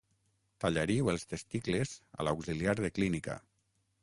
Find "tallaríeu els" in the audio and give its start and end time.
0.63-1.27